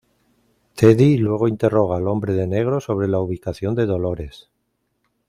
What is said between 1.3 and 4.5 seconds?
interroga al Hombre de Negro sobre la ubicación de Dolores.